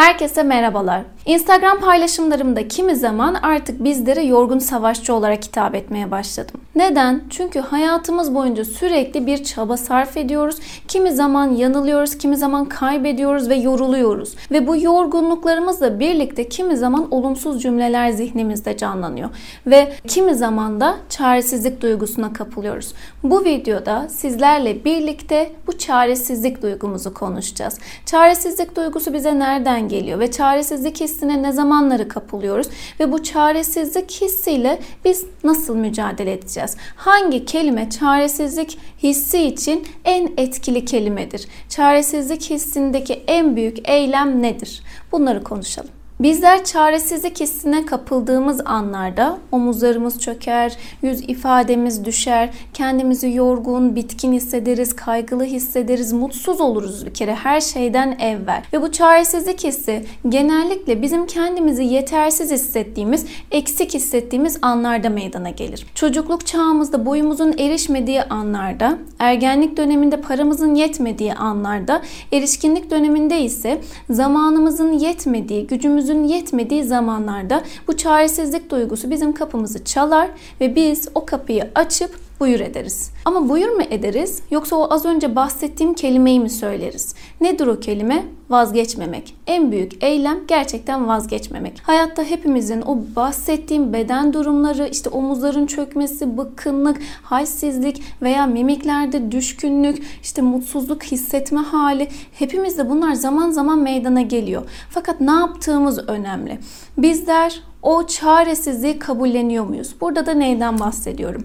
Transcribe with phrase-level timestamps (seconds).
[0.00, 1.02] Herkese merhabalar.
[1.26, 6.60] Instagram paylaşımlarımda kimi zaman artık bizlere yorgun savaşçı olarak hitap etmeye başladım.
[6.74, 7.22] Neden?
[7.30, 10.56] Çünkü hayatımız boyunca sürekli bir çaba sarf ediyoruz.
[10.88, 14.34] Kimi zaman yanılıyoruz, kimi zaman kaybediyoruz ve yoruluyoruz.
[14.50, 19.30] Ve bu yorgunluklarımızla birlikte kimi zaman olumsuz cümleler zihnimizde canlanıyor.
[19.66, 22.92] Ve kimi zaman da çaresizlik duygusuna kapılıyoruz.
[23.22, 27.78] Bu videoda sizlerle birlikte bu çaresizlik duygumuzu konuşacağız.
[28.06, 32.68] Çaresizlik duygusu bize nereden geliyor ve çaresizlik hissine ne zamanları kapılıyoruz
[33.00, 36.59] ve bu çaresizlik hissiyle biz nasıl mücadele edeceğiz?
[36.96, 41.46] Hangi kelime çaresizlik hissi için en etkili kelimedir?
[41.68, 44.82] Çaresizlik hissindeki en büyük eylem nedir?
[45.12, 45.90] Bunları konuşalım.
[46.20, 55.44] Bizler çaresizlik hissine kapıldığımız anlarda omuzlarımız çöker, yüz ifademiz düşer, kendimizi yorgun, bitkin hissederiz, kaygılı
[55.44, 58.62] hissederiz, mutsuz oluruz bir kere her şeyden evvel.
[58.72, 65.86] Ve bu çaresizlik hissi genellikle bizim kendimizi yetersiz hissettiğimiz, eksik hissettiğimiz anlarda meydana gelir.
[65.94, 72.02] Çocukluk çağımızda boyumuzun erişmediği anlarda, ergenlik döneminde paramızın yetmediği anlarda,
[72.32, 73.80] erişkinlik döneminde ise
[74.10, 80.28] zamanımızın yetmediği, gücümüzün gücümüzün yetmediği zamanlarda bu çaresizlik duygusu bizim kapımızı çalar
[80.60, 83.10] ve biz o kapıyı açıp buyur ederiz.
[83.24, 87.14] Ama buyur mu ederiz yoksa o az önce bahsettiğim kelimeyi mi söyleriz?
[87.40, 88.24] Nedir o kelime?
[88.50, 89.36] Vazgeçmemek.
[89.46, 91.80] En büyük eylem gerçekten vazgeçmemek.
[91.82, 100.42] Hayatta hepimizin o bahsettiğim beden durumları, işte omuzların çökmesi, bıkkınlık, halsizlik veya mimiklerde düşkünlük, işte
[100.42, 104.62] mutsuzluk hissetme hali hepimizde bunlar zaman zaman meydana geliyor.
[104.90, 106.58] Fakat ne yaptığımız önemli.
[106.98, 109.94] Bizler o çaresizliği kabulleniyor muyuz?
[110.00, 111.44] Burada da neyden bahsediyorum?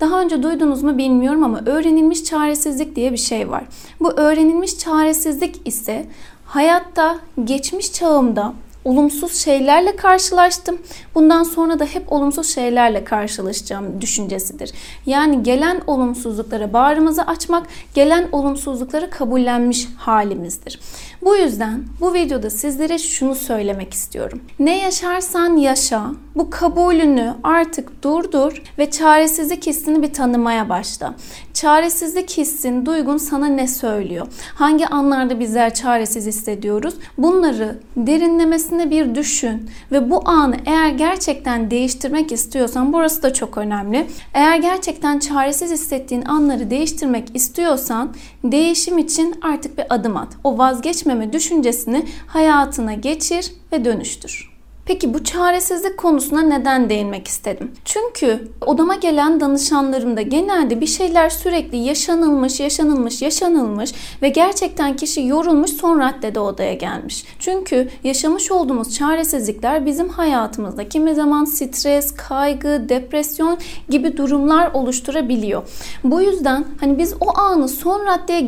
[0.00, 3.64] Daha önce duydunuz mu bilmiyorum ama öğrenilmiş çaresizlik diye bir şey var.
[4.00, 6.06] Bu öğrenilmiş çaresizlik ise
[6.44, 8.52] hayatta geçmiş çağımda
[8.86, 10.78] olumsuz şeylerle karşılaştım.
[11.14, 14.72] Bundan sonra da hep olumsuz şeylerle karşılaşacağım düşüncesidir.
[15.06, 20.80] Yani gelen olumsuzluklara bağrımızı açmak, gelen olumsuzlukları kabullenmiş halimizdir.
[21.22, 24.40] Bu yüzden bu videoda sizlere şunu söylemek istiyorum.
[24.58, 31.14] Ne yaşarsan yaşa, bu kabulünü artık durdur ve çaresizlik hissini bir tanımaya başla.
[31.54, 34.26] Çaresizlik hissin, duygun sana ne söylüyor?
[34.54, 36.94] Hangi anlarda bizler çaresiz hissediyoruz?
[37.18, 44.06] Bunları derinlemesine bir düşün ve bu anı eğer gerçekten değiştirmek istiyorsan burası da çok önemli.
[44.34, 50.28] Eğer gerçekten çaresiz hissettiğin anları değiştirmek istiyorsan değişim için artık bir adım at.
[50.44, 50.58] O
[51.06, 54.55] vazgeçmeme düşüncesini hayatına geçir ve dönüştür.
[54.86, 57.72] Peki bu çaresizlik konusuna neden değinmek istedim?
[57.84, 63.92] Çünkü odama gelen danışanlarımda genelde bir şeyler sürekli yaşanılmış, yaşanılmış, yaşanılmış
[64.22, 67.24] ve gerçekten kişi yorulmuş son raddede odaya gelmiş.
[67.38, 73.58] Çünkü yaşamış olduğumuz çaresizlikler bizim hayatımızda kimi zaman stres, kaygı, depresyon
[73.88, 75.62] gibi durumlar oluşturabiliyor.
[76.04, 78.40] Bu yüzden hani biz o anı son raddeye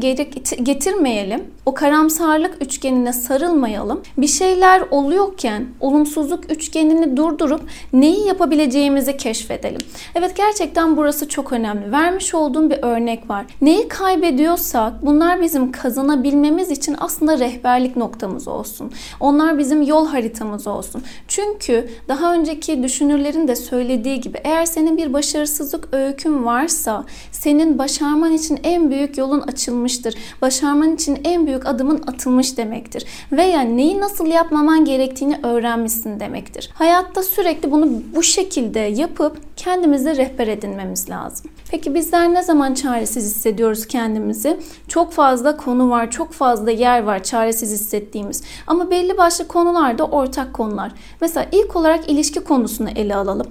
[0.63, 1.45] getirmeyelim.
[1.67, 4.01] O karamsarlık üçgenine sarılmayalım.
[4.19, 7.61] Bir şeyler oluyorken olumsuz sonsuzluk üçgenini durdurup
[7.93, 9.81] neyi yapabileceğimizi keşfedelim.
[10.15, 11.93] Evet gerçekten burası çok önemli.
[11.93, 13.47] Vermiş olduğum bir örnek var.
[13.61, 18.93] Neyi kaybediyorsak bunlar bizim kazanabilmemiz için aslında rehberlik noktamız olsun.
[19.21, 21.03] Onlar bizim yol haritamız olsun.
[21.29, 28.33] Çünkü daha önceki düşünürlerin de söylediği gibi eğer senin bir başarısızlık öykün varsa senin başarman
[28.33, 30.15] için en büyük yolun açılmıştır.
[30.43, 33.05] Başarman için en büyük adımın atılmış demektir.
[33.33, 36.71] Veya neyi nasıl yapmaman gerektiğini öğrenmişsin demektir.
[36.75, 41.51] Hayatta sürekli bunu bu şekilde yapıp kendimize rehber edinmemiz lazım.
[41.71, 44.61] Peki bizler ne zaman çaresiz hissediyoruz kendimizi?
[44.89, 48.43] Çok fazla konu var, çok fazla yer var çaresiz hissettiğimiz.
[48.67, 50.93] Ama belli başlı konularda ortak konular.
[51.21, 53.47] Mesela ilk olarak ilişki konusunu ele alalım.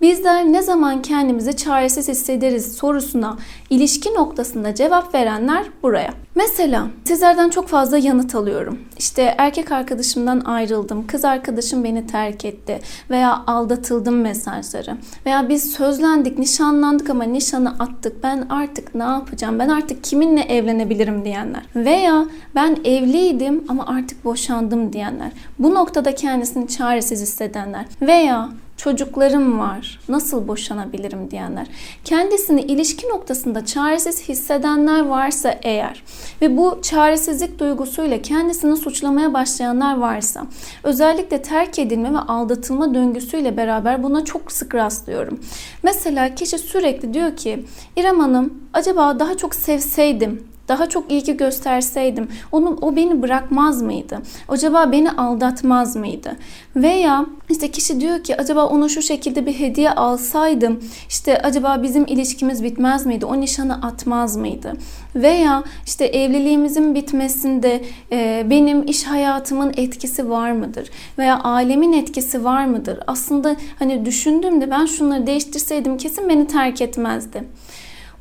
[0.00, 3.38] Bizler ne zaman kendimizi çaresiz hissederiz sorusuna
[3.70, 6.14] ilişki noktasında cevap verenler buraya.
[6.34, 8.78] Mesela sizlerden çok fazla yanıt alıyorum.
[8.98, 12.80] İşte erkek arkadaşımdan ayrıldım, kız arkadaşım beni terk etti
[13.10, 14.96] veya aldatıldım mesajları.
[15.26, 18.22] Veya biz sözlendik, nişanlandık ama nişanı attık.
[18.22, 19.58] Ben artık ne yapacağım?
[19.58, 21.62] Ben artık kiminle evlenebilirim diyenler.
[21.76, 25.30] Veya ben evliydim ama artık boşandım diyenler.
[25.58, 27.84] Bu noktada kendisini çaresiz hissedenler.
[28.02, 28.48] Veya
[28.80, 31.66] çocuklarım var, nasıl boşanabilirim diyenler.
[32.04, 36.02] Kendisini ilişki noktasında çaresiz hissedenler varsa eğer
[36.42, 40.46] ve bu çaresizlik duygusuyla kendisini suçlamaya başlayanlar varsa
[40.82, 45.40] özellikle terk edilme ve aldatılma döngüsüyle beraber buna çok sık rastlıyorum.
[45.82, 47.64] Mesela kişi sürekli diyor ki
[47.96, 54.18] İrem Hanım acaba daha çok sevseydim daha çok ilgi gösterseydim onu, o beni bırakmaz mıydı?
[54.48, 56.36] Acaba beni aldatmaz mıydı?
[56.76, 62.06] Veya işte kişi diyor ki acaba onu şu şekilde bir hediye alsaydım işte acaba bizim
[62.06, 63.26] ilişkimiz bitmez miydi?
[63.26, 64.72] O nişanı atmaz mıydı?
[65.14, 67.82] Veya işte evliliğimizin bitmesinde
[68.12, 70.90] e, benim iş hayatımın etkisi var mıdır?
[71.18, 72.98] Veya ailemin etkisi var mıdır?
[73.06, 77.44] Aslında hani düşündüğümde ben şunları değiştirseydim kesin beni terk etmezdi.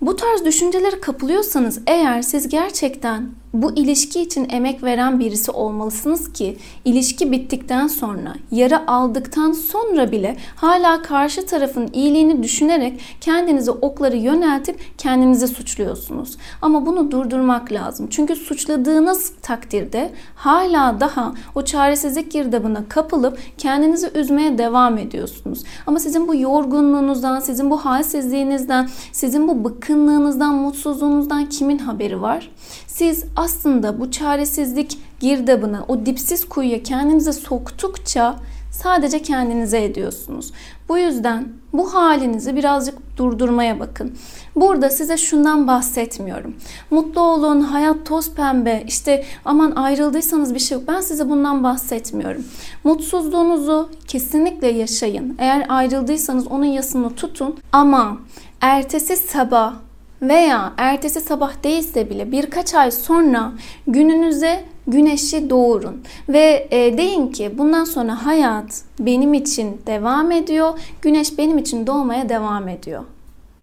[0.02, 6.58] Bu tarz düşüncelere kapılıyorsanız eğer siz gerçekten bu ilişki için emek veren birisi olmalısınız ki
[6.86, 14.80] ilişki bittikten sonra, yara aldıktan sonra bile hala karşı tarafın iyiliğini düşünerek kendinize okları yöneltip
[14.98, 16.38] kendinizi suçluyorsunuz.
[16.62, 18.08] Ama bunu durdurmak lazım.
[18.10, 25.64] Çünkü suçladığınız takdirde hala daha o çaresizlik girdabına kapılıp kendinizi üzmeye devam ediyorsunuz.
[25.88, 32.52] Ama sizin bu yorgunluğunuzdan, sizin bu halsizliğinizden, sizin bu bıkkınlığınızdan, mutsuzluğunuzdan kimin haberi var?
[32.90, 38.36] Siz aslında bu çaresizlik girdabına, o dipsiz kuyuya kendinize soktukça
[38.72, 40.52] sadece kendinize ediyorsunuz.
[40.90, 44.18] Bu yüzden bu halinizi birazcık durdurmaya bakın.
[44.56, 46.56] Burada size şundan bahsetmiyorum.
[46.92, 50.88] Mutlu olun, hayat toz pembe, işte aman ayrıldıysanız bir şey yok.
[50.88, 52.44] Ben size bundan bahsetmiyorum.
[52.84, 55.36] Mutsuzluğunuzu kesinlikle yaşayın.
[55.40, 58.18] Eğer ayrıldıysanız onun yasını tutun ama
[58.62, 59.74] ertesi sabah
[60.22, 63.52] veya ertesi sabah değilse bile birkaç ay sonra
[63.88, 71.38] gününüze güneşi doğurun ve e, deyin ki bundan sonra hayat benim için devam ediyor, güneş
[71.38, 73.04] benim için doğmaya devam ediyor.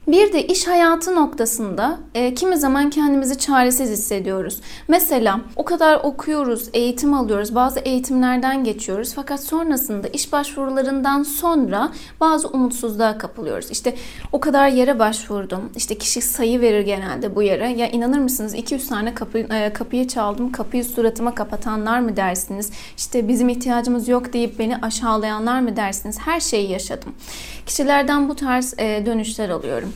[0.06, 4.60] Bir de iş hayatı noktasında e, kimi zaman kendimizi çaresiz hissediyoruz.
[4.88, 12.48] Mesela o kadar okuyoruz, eğitim alıyoruz, bazı eğitimlerden geçiyoruz fakat sonrasında iş başvurularından sonra bazı
[12.48, 13.70] umutsuzluğa kapılıyoruz.
[13.70, 13.94] İşte
[14.32, 15.70] o kadar yere başvurdum.
[15.76, 17.68] İşte kişi sayı verir genelde bu yere.
[17.68, 20.52] Ya inanır mısınız 200 tane kapı, e, kapıyı çaldım.
[20.52, 22.70] Kapıyı suratıma kapatanlar mı dersiniz?
[22.96, 26.18] İşte bizim ihtiyacımız yok deyip beni aşağılayanlar mı dersiniz?
[26.18, 27.12] Her şeyi yaşadım.
[27.66, 29.95] Kişilerden bu tarz e, dönüşler alıyorum.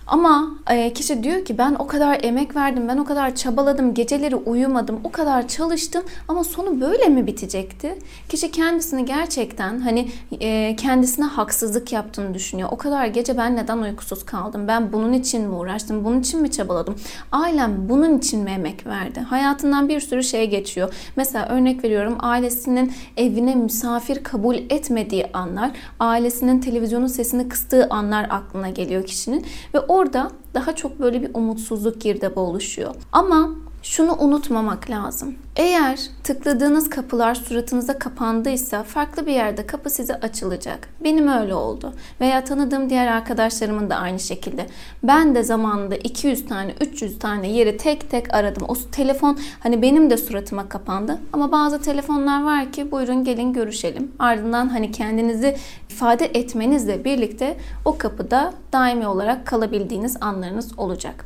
[0.11, 4.35] Ama e, kişi diyor ki ben o kadar emek verdim, ben o kadar çabaladım, geceleri
[4.35, 7.99] uyumadım, o kadar çalıştım ama sonu böyle mi bitecekti?
[8.29, 10.09] Kişi kendisini gerçekten hani
[10.39, 12.69] e, kendisine haksızlık yaptığını düşünüyor.
[12.71, 14.67] O kadar gece ben neden uykusuz kaldım?
[14.67, 16.05] Ben bunun için mi uğraştım?
[16.05, 16.95] Bunun için mi çabaladım?
[17.31, 19.19] Ailem bunun için mi emek verdi?
[19.19, 20.93] Hayatından bir sürü şey geçiyor.
[21.15, 28.69] Mesela örnek veriyorum ailesinin evine misafir kabul etmediği anlar, ailesinin televizyonun sesini kıstığı anlar aklına
[28.69, 32.95] geliyor kişinin ve orada daha çok böyle bir umutsuzluk girdabı oluşuyor.
[33.11, 33.49] Ama
[33.83, 35.35] şunu unutmamak lazım.
[35.55, 40.89] Eğer tıkladığınız kapılar suratınıza kapandıysa farklı bir yerde kapı size açılacak.
[41.03, 41.93] Benim öyle oldu.
[42.21, 44.65] Veya tanıdığım diğer arkadaşlarımın da aynı şekilde.
[45.03, 48.65] Ben de zamanında 200 tane, 300 tane yeri tek tek aradım.
[48.67, 51.19] O telefon hani benim de suratıma kapandı.
[51.33, 54.11] Ama bazı telefonlar var ki buyurun gelin görüşelim.
[54.19, 55.57] Ardından hani kendinizi
[55.89, 61.25] ifade etmenizle birlikte o kapıda daimi olarak kalabildiğiniz anlarınız olacak.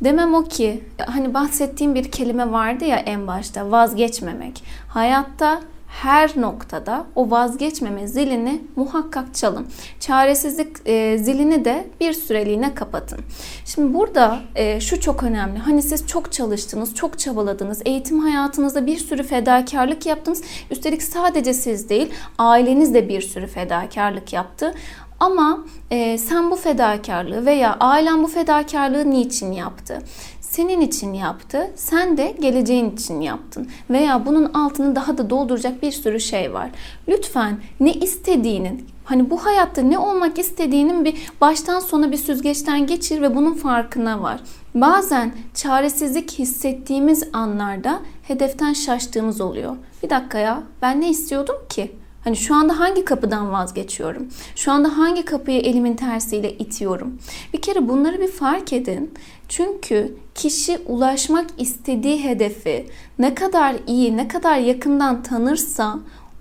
[0.00, 4.62] Demem o ki hani bahsettiğim bir kelime vardı ya en başta vazgeçmemek.
[4.88, 9.66] Hayatta her noktada o vazgeçmeme zilini muhakkak çalın.
[10.00, 13.18] Çaresizlik e, zilini de bir süreliğine kapatın.
[13.64, 15.58] Şimdi burada e, şu çok önemli.
[15.58, 17.82] Hani siz çok çalıştınız, çok çabaladınız.
[17.84, 20.42] Eğitim hayatınızda bir sürü fedakarlık yaptınız.
[20.70, 24.74] Üstelik sadece siz değil, aileniz de bir sürü fedakarlık yaptı.
[25.20, 29.98] Ama e, sen bu fedakarlığı veya ailen bu fedakarlığı niçin yaptı?
[30.40, 33.68] Senin için yaptı, sen de geleceğin için yaptın.
[33.90, 36.70] Veya bunun altını daha da dolduracak bir sürü şey var.
[37.08, 43.22] Lütfen ne istediğinin, hani bu hayatta ne olmak istediğinin bir baştan sona bir süzgeçten geçir
[43.22, 44.40] ve bunun farkına var.
[44.74, 49.76] Bazen çaresizlik hissettiğimiz anlarda hedeften şaştığımız oluyor.
[50.02, 51.92] Bir dakika ya ben ne istiyordum ki?
[52.26, 54.28] Hani şu anda hangi kapıdan vazgeçiyorum?
[54.56, 57.18] Şu anda hangi kapıyı elimin tersiyle itiyorum?
[57.52, 59.14] Bir kere bunları bir fark edin.
[59.48, 62.86] Çünkü kişi ulaşmak istediği hedefi
[63.18, 65.98] ne kadar iyi, ne kadar yakından tanırsa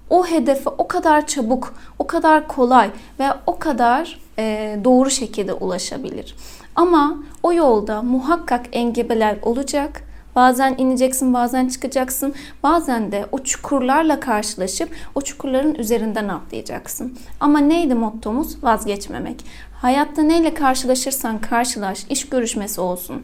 [0.09, 2.89] o hedefe o kadar çabuk, o kadar kolay
[3.19, 6.35] ve o kadar e, doğru şekilde ulaşabilir.
[6.75, 10.03] Ama o yolda muhakkak engebeler olacak
[10.35, 12.33] Bazen ineceksin, bazen çıkacaksın.
[12.63, 17.17] Bazen de o çukurlarla karşılaşıp o çukurların üzerinden atlayacaksın.
[17.39, 18.63] Ama neydi mottomuz?
[18.63, 19.45] Vazgeçmemek.
[19.81, 23.23] Hayatta neyle karşılaşırsan karşılaş, iş görüşmesi olsun,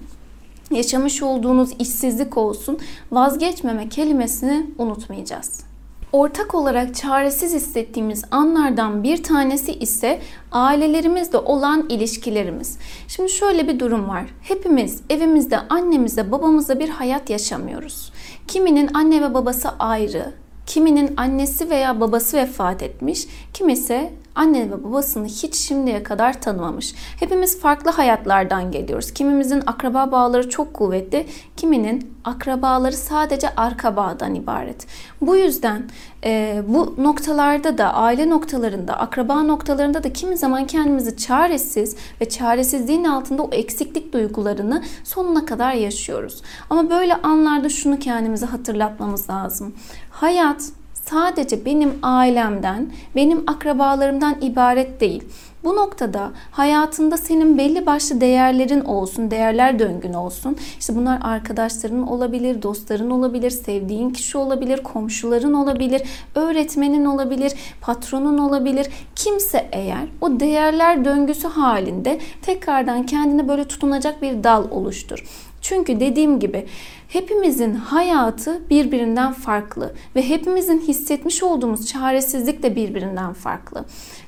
[0.71, 2.79] yaşamış olduğunuz işsizlik olsun,
[3.11, 5.70] vazgeçmeme kelimesini unutmayacağız.
[6.13, 10.19] Ortak olarak çaresiz hissettiğimiz anlardan bir tanesi ise
[10.51, 12.77] ailelerimizle olan ilişkilerimiz.
[13.07, 14.25] Şimdi şöyle bir durum var.
[14.41, 18.11] Hepimiz evimizde annemizle babamızla bir hayat yaşamıyoruz.
[18.47, 20.33] Kiminin anne ve babası ayrı,
[20.65, 26.95] kiminin annesi veya babası vefat etmiş, kimisi anne ve babasını hiç şimdiye kadar tanımamış.
[27.19, 29.11] Hepimiz farklı hayatlardan geliyoruz.
[29.11, 31.25] Kimimizin akraba bağları çok kuvvetli,
[31.57, 34.87] kiminin akrabaları sadece arka bağdan ibaret.
[35.21, 35.89] Bu yüzden
[36.23, 43.03] e, bu noktalarda da, aile noktalarında, akraba noktalarında da kimi zaman kendimizi çaresiz ve çaresizliğin
[43.03, 46.41] altında o eksiklik duygularını sonuna kadar yaşıyoruz.
[46.69, 49.75] Ama böyle anlarda şunu kendimize hatırlatmamız lazım.
[50.09, 50.71] Hayat
[51.05, 55.23] sadece benim ailemden, benim akrabalarımdan ibaret değil.
[55.63, 60.57] Bu noktada hayatında senin belli başlı değerlerin olsun, değerler döngün olsun.
[60.79, 66.01] İşte bunlar arkadaşların olabilir, dostların olabilir, sevdiğin kişi olabilir, komşuların olabilir,
[66.35, 68.87] öğretmenin olabilir, patronun olabilir.
[69.15, 75.50] Kimse eğer o değerler döngüsü halinde tekrardan kendine böyle tutunacak bir dal oluştur.
[75.61, 76.65] Çünkü dediğim gibi
[77.07, 83.85] hepimizin hayatı birbirinden farklı ve hepimizin hissetmiş olduğumuz çaresizlik de birbirinden farklı.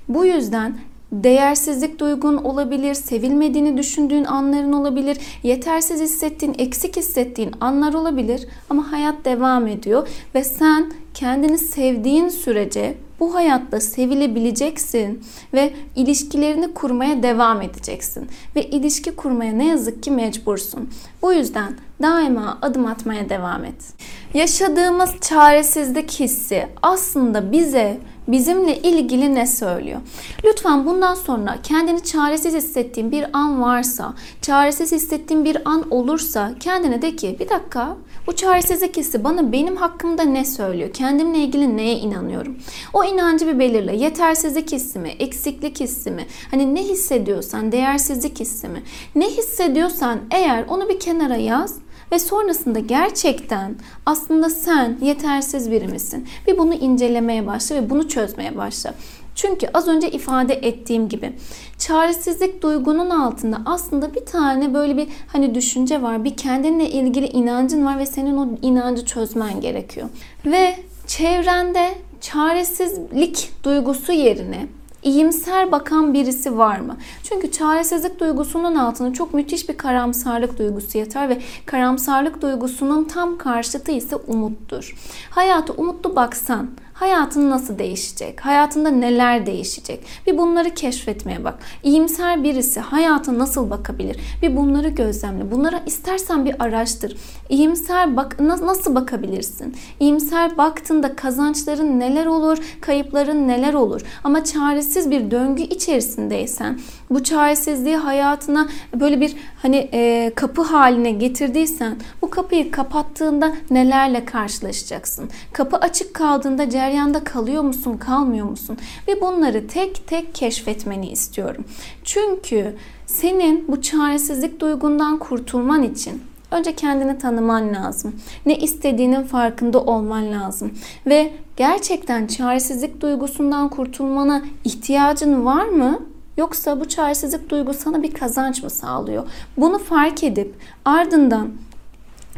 [0.09, 0.77] Bu yüzden
[1.11, 9.25] değersizlik duygun olabilir, sevilmediğini düşündüğün anların olabilir, yetersiz hissettiğin, eksik hissettiğin anlar olabilir ama hayat
[9.25, 18.29] devam ediyor ve sen kendini sevdiğin sürece bu hayatta sevilebileceksin ve ilişkilerini kurmaya devam edeceksin.
[18.55, 20.89] Ve ilişki kurmaya ne yazık ki mecbursun.
[21.21, 23.93] Bu yüzden daima adım atmaya devam et.
[24.33, 30.01] Yaşadığımız çaresizlik hissi aslında bize bizimle ilgili ne söylüyor?
[30.45, 37.01] Lütfen bundan sonra kendini çaresiz hissettiğin bir an varsa, çaresiz hissettiğin bir an olursa kendine
[37.01, 40.93] de ki bir dakika bu çaresizlik hissi bana benim hakkımda ne söylüyor?
[40.93, 42.57] Kendimle ilgili neye inanıyorum?
[42.93, 43.95] O inancı bir belirle.
[43.95, 45.09] Yetersizlik hissi mi?
[45.09, 46.25] Eksiklik hissi mi?
[46.51, 48.83] Hani ne hissediyorsan, değersizlik hissi mi?
[49.15, 51.75] Ne hissediyorsan eğer onu bir kenara yaz
[52.11, 53.75] ve sonrasında gerçekten
[54.05, 56.27] aslında sen yetersiz biri misin?
[56.47, 58.93] Bir bunu incelemeye başla ve bunu çözmeye başla.
[59.35, 61.33] Çünkü az önce ifade ettiğim gibi
[61.77, 66.23] çaresizlik duygunun altında aslında bir tane böyle bir hani düşünce var.
[66.23, 70.09] Bir kendinle ilgili inancın var ve senin o inancı çözmen gerekiyor.
[70.45, 70.75] Ve
[71.07, 71.89] çevrende
[72.21, 74.67] çaresizlik duygusu yerine
[75.03, 76.97] iyimser bakan birisi var mı?
[77.23, 83.91] Çünkü çaresizlik duygusunun altında çok müthiş bir karamsarlık duygusu yatar ve karamsarlık duygusunun tam karşıtı
[83.91, 84.95] ise umuttur.
[85.29, 88.45] Hayata umutlu baksan, hayatın nasıl değişecek?
[88.45, 90.03] Hayatında neler değişecek?
[90.27, 91.59] Bir bunları keşfetmeye bak.
[91.83, 94.19] İyimser birisi hayata nasıl bakabilir?
[94.41, 95.51] Bir bunları gözlemle.
[95.51, 97.17] Bunlara istersen bir araştır.
[97.49, 99.75] İyimser bak nasıl bakabilirsin?
[99.99, 102.57] İyimser baktığında kazançların neler olur?
[102.81, 104.01] Kayıpların neler olur?
[104.23, 108.67] Ama çaresiz bir döngü içerisindeysen bu çaresizliği hayatına
[108.99, 115.29] böyle bir hani e, kapı haline getirdiysen bu kapıyı kapattığında nelerle karşılaşacaksın?
[115.53, 118.77] Kapı açık kaldığında ceryanda kalıyor musun, kalmıyor musun?
[119.07, 121.65] Ve bunları tek tek keşfetmeni istiyorum.
[122.03, 122.75] Çünkü
[123.05, 126.21] senin bu çaresizlik duygundan kurtulman için
[126.51, 128.15] önce kendini tanıman lazım.
[128.45, 130.71] Ne istediğinin farkında olman lazım.
[131.07, 135.99] Ve gerçekten çaresizlik duygusundan kurtulmana ihtiyacın var mı?
[136.37, 139.27] Yoksa bu çaresizlik duygu sana bir kazanç mı sağlıyor?
[139.57, 141.49] Bunu fark edip ardından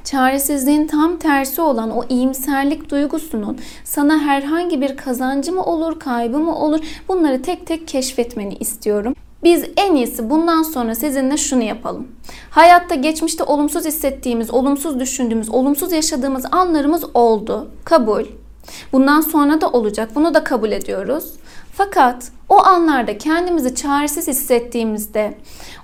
[0.06, 6.60] çaresizliğin tam tersi olan o iyimserlik duygusunun sana herhangi bir kazancı mı olur, kaybı mı
[6.60, 9.16] olur bunları tek tek keşfetmeni istiyorum.
[9.44, 12.08] Biz en iyisi bundan sonra sizinle şunu yapalım.
[12.50, 17.68] Hayatta geçmişte olumsuz hissettiğimiz, olumsuz düşündüğümüz, olumsuz yaşadığımız anlarımız oldu.
[17.84, 18.24] Kabul.
[18.94, 20.10] Bundan sonra da olacak.
[20.16, 21.34] Bunu da kabul ediyoruz.
[21.78, 25.38] Fakat o anlarda kendimizi çaresiz hissettiğimizde,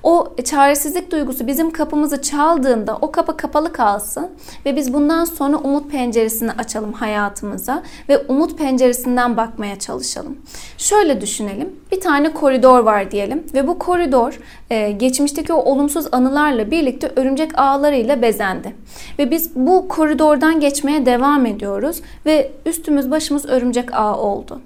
[0.04, 4.30] o çaresizlik duygusu bizim kapımızı çaldığında o kapı kapalı kalsın
[4.66, 10.38] ve biz bundan sonra umut penceresini açalım hayatımıza ve umut penceresinden bakmaya çalışalım.
[10.78, 11.76] Şöyle düşünelim.
[11.92, 17.60] Bir tane koridor var diyelim ve bu koridor e, geçmişteki o olumsuz anılarla birlikte örümcek
[17.60, 18.76] ağlarıyla bezendi.
[19.22, 24.62] Ve biz bu koridordan geçmeye devam ediyoruz ve üstümüz başımız örümcek ağı oldu.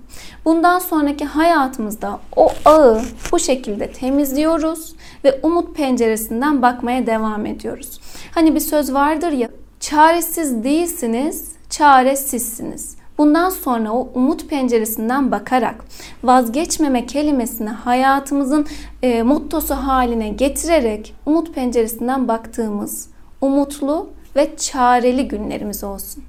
[0.46, 8.00] Bundan sonraki hayatımızda o ağı bu şekilde temizliyoruz ve umut penceresinden bakmaya devam ediyoruz.
[8.32, 12.98] Hani bir söz vardır ya, çaresiz değilsiniz, çaresizsiniz.
[13.18, 15.76] Bundan sonra o umut penceresinden bakarak
[16.24, 18.66] vazgeçmeme kelimesini hayatımızın
[19.04, 23.10] e, mottosu haline getirerek umut penceresinden baktığımız
[23.42, 26.24] umutlu ve çareli günlerimiz olsun.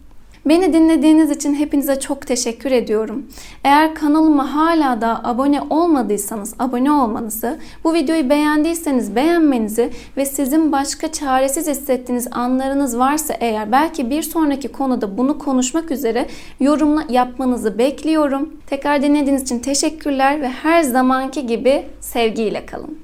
[0.48, 3.26] Beni dinlediğiniz için hepinize çok teşekkür ediyorum.
[3.64, 11.12] Eğer kanalıma hala da abone olmadıysanız abone olmanızı, bu videoyu beğendiyseniz beğenmenizi ve sizin başka
[11.12, 16.26] çaresiz hissettiğiniz anlarınız varsa eğer belki bir sonraki konuda bunu konuşmak üzere
[16.60, 18.56] yorumla yapmanızı bekliyorum.
[18.66, 22.98] Tekrar dinlediğiniz için teşekkürler ve her zamanki gibi sevgiyle kalın.